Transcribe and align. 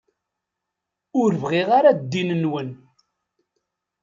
Ur 1.21 1.31
bɣiɣ 1.41 1.69
ara 1.77 1.91
ddin-nwen. 1.99 2.69